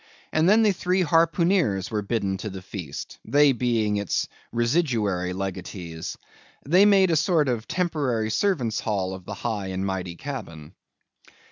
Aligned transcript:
And 0.33 0.49
then 0.49 0.63
the 0.63 0.71
three 0.71 1.03
harpooneers 1.03 1.91
were 1.91 2.01
bidden 2.01 2.35
to 2.37 2.49
the 2.49 2.63
feast, 2.63 3.19
they 3.23 3.51
being 3.51 3.97
its 3.97 4.27
residuary 4.51 5.31
legatees. 5.31 6.17
They 6.67 6.85
made 6.85 7.11
a 7.11 7.15
sort 7.15 7.47
of 7.47 7.67
temporary 7.67 8.31
servants' 8.31 8.79
hall 8.79 9.13
of 9.13 9.25
the 9.25 9.35
high 9.35 9.67
and 9.67 9.85
mighty 9.85 10.15
cabin. 10.15 10.73